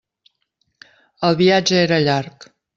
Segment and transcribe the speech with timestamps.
[1.29, 2.53] El viatge era llarg.